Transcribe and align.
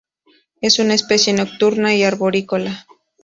Es 0.61 0.79
una 0.79 0.95
especie 0.95 1.31
nocturna 1.31 1.93
y 1.93 2.01
arborícola. 2.01 2.87